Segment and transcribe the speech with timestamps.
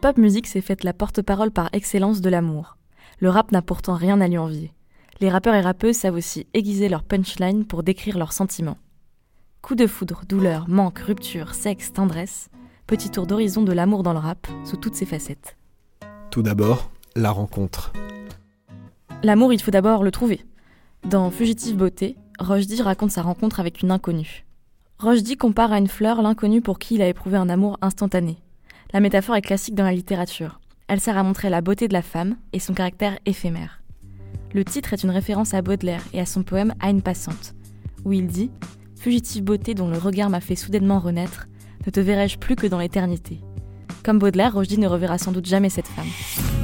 [0.00, 2.76] pop music s'est faite la porte-parole par excellence de l'amour.
[3.18, 4.72] Le rap n'a pourtant rien à lui envier.
[5.20, 8.78] Les rappeurs et rappeuses savent aussi aiguiser leur punchline pour décrire leurs sentiments.
[9.62, 12.48] Coup de foudre, douleur, manque, rupture, sexe, tendresse,
[12.86, 15.56] petit tour d'horizon de l'amour dans le rap, sous toutes ses facettes.
[16.30, 17.92] Tout d'abord, la rencontre.
[19.22, 20.44] L'amour, il faut d'abord le trouver.
[21.04, 24.46] Dans Fugitive Beauté, Rochdy raconte sa rencontre avec une inconnue.
[24.98, 28.38] Rochdy compare à une fleur l'inconnu pour qui il a éprouvé un amour instantané.
[28.92, 30.58] La métaphore est classique dans la littérature.
[30.88, 33.82] Elle sert à montrer la beauté de la femme et son caractère éphémère.
[34.52, 37.54] Le titre est une référence à Baudelaire et à son poème À une passante,
[38.04, 38.50] où il dit
[38.96, 41.46] Fugitive beauté dont le regard m'a fait soudainement renaître,
[41.86, 43.40] ne te verrai-je plus que dans l'éternité?
[44.02, 46.08] Comme Baudelaire, Rochdy ne reverra sans doute jamais cette femme.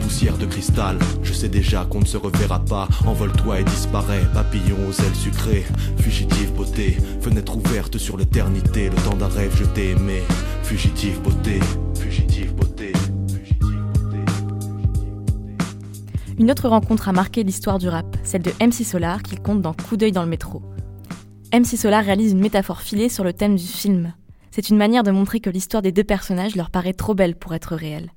[0.00, 2.88] Poussière de cristal, je sais déjà qu'on ne se reverra pas.
[3.04, 5.64] Envole-toi et disparais, papillon aux ailes sucrées.
[5.98, 8.90] Fugitive beauté, fenêtre ouverte sur l'éternité.
[8.90, 10.22] Le temps d'un rêve, je t'ai aimé.
[10.62, 11.58] Fugitive beauté,
[16.38, 19.74] Une autre rencontre a marqué l'histoire du rap, celle de MC Solar qu'il compte dans
[19.74, 20.62] Coup d'œil dans le métro.
[21.52, 24.14] MC Solar réalise une métaphore filée sur le thème du film.
[24.50, 27.54] C'est une manière de montrer que l'histoire des deux personnages leur paraît trop belle pour
[27.54, 28.10] être réelle.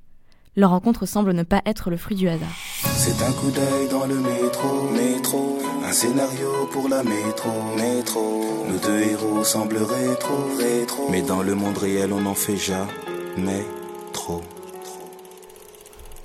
[0.56, 2.48] Leur rencontre semble ne pas être le fruit du hasard.
[2.96, 8.64] C'est un coup d'œil dans le métro, métro, un scénario pour la métro, métro.
[8.70, 13.66] Nos deux héros semblent rétro, rétro, mais dans le monde réel on en fait jamais
[14.14, 14.40] trop.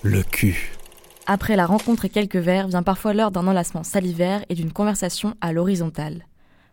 [0.02, 0.72] Le cul.
[1.34, 5.34] Après la rencontre et quelques vers, vient parfois l'heure d'un enlacement salivaire et d'une conversation
[5.40, 6.26] à l'horizontale.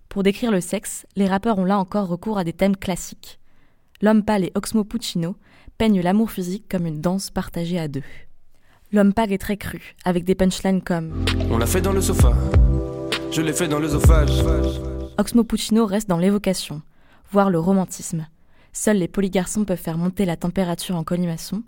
[0.08, 3.38] Pour décrire le sexe, les rappeurs ont là encore recours à des thèmes classiques.
[4.02, 5.36] L'homme pâle et Oxmo Puccino
[5.78, 8.02] peignent l'amour physique comme une danse partagée à deux.
[8.90, 12.32] L'homme pâle est très cru, avec des punchlines comme On l'a fait dans le sofa,
[13.30, 14.42] je l'ai fait dans l'œsophage.
[15.18, 16.82] Oxmo Puccino reste dans l'évocation,
[17.30, 18.26] voire le romantisme.
[18.72, 21.62] Seuls les polygarçons peuvent faire monter la température en colimaçon,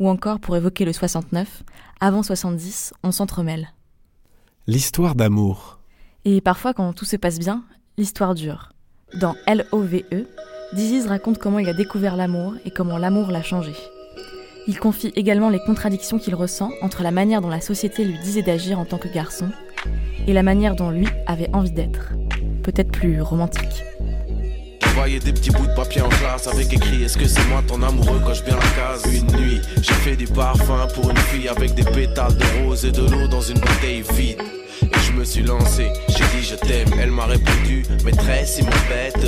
[0.00, 1.62] ou encore pour évoquer le 69,
[2.00, 3.68] avant 70, on s'entremêle.
[4.66, 5.78] L'histoire d'amour.
[6.24, 7.62] Et parfois, quand tout se passe bien,
[7.96, 8.72] l'histoire dure.
[9.14, 10.26] Dans L.O.V.E.,
[10.72, 13.72] Diziz raconte comment il a découvert l'amour et comment l'amour l'a changé.
[14.68, 18.42] Il confie également les contradictions qu'il ressent entre la manière dont la société lui disait
[18.42, 19.50] d'agir en tant que garçon
[20.28, 22.12] et la manière dont lui avait envie d'être,
[22.62, 23.82] peut-être plus romantique.
[25.08, 28.20] Des petits bouts de papier en classe avec écrit Est-ce que c'est moi ton amoureux
[28.20, 31.82] coche bien la case Une nuit, j'ai fait du parfum pour une fille avec des
[31.82, 34.40] pétales de rose et de l'eau dans une bouteille vide.
[34.82, 39.26] Et je me suis lancé, j'ai dit je t'aime, elle m'a répondu Maîtresse, il m'embête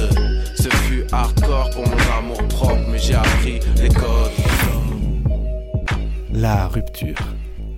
[0.56, 4.30] Ce fut hardcore pour mon amour propre Mais j'ai appris les codes
[6.32, 7.16] La rupture.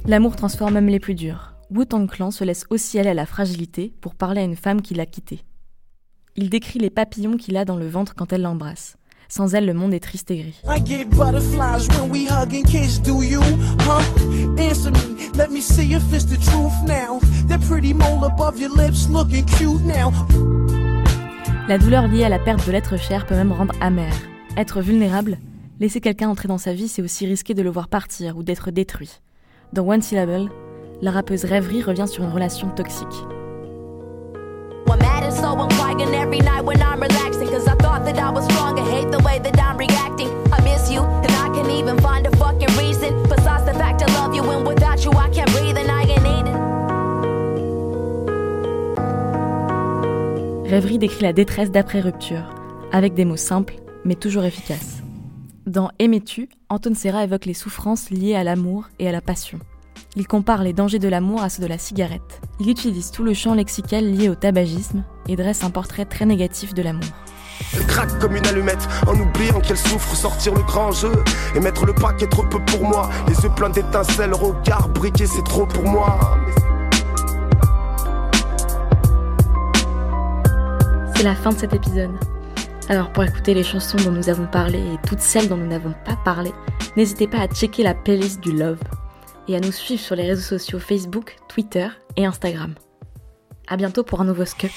[0.05, 1.55] L'amour transforme même les plus durs.
[1.71, 4.95] Wu-Tang Clan se laisse aussi aller à la fragilité pour parler à une femme qui
[4.95, 5.45] l'a quitté.
[6.37, 8.97] Il décrit les papillons qu'il a dans le ventre quand elle l'embrasse.
[9.29, 10.61] Sans elle, le monde est triste et gris.
[10.67, 13.41] I get butterflies when we hug and kiss, do you?
[13.81, 14.03] Huh?
[14.59, 17.21] Answer me, let me see if it's the truth now.
[17.47, 20.13] That pretty mole above your lips looking cute now.
[21.69, 24.13] La douleur liée à la perte de l'être cher peut même rendre amer.
[24.57, 25.39] Être vulnérable,
[25.79, 28.73] laisser quelqu'un entrer dans sa vie, c'est aussi risquer de le voir partir ou d'être
[28.73, 29.21] détruit.
[29.73, 30.51] Dans One Syllable,
[31.01, 33.07] la rappeuse Rêverie revient sur une relation toxique.
[35.31, 35.84] So
[50.65, 52.53] Rêverie décrit la détresse d'après-rupture,
[52.91, 55.03] avec des mots simples, mais toujours efficaces.
[55.67, 59.61] Dans Aimais-tu, Anton Serra évoque les souffrances liées à l'amour et à la passion.
[60.17, 62.41] Il compare les dangers de l'amour à ceux de la cigarette.
[62.61, 66.73] Il utilise tout le champ lexical lié au tabagisme et dresse un portrait très négatif
[66.73, 67.03] de l'amour.
[67.75, 71.11] Elle craque comme une allumette en oubliant qu'elle souffre, sortir le grand jeu
[71.57, 73.11] et mettre le paquet trop peu pour moi.
[73.27, 76.39] Les yeux pleins d'étincelles, regard briqué, c'est trop pour moi.
[81.17, 82.13] C'est la fin de cet épisode.
[82.89, 85.95] Alors pour écouter les chansons dont nous avons parlé et toutes celles dont nous n'avons
[86.05, 86.53] pas parlé,
[86.97, 88.79] n'hésitez pas à checker la playlist du Love
[89.49, 92.75] et à nous suivre sur les réseaux sociaux Facebook, Twitter et Instagram.
[93.67, 94.71] À bientôt pour un nouveau Scup.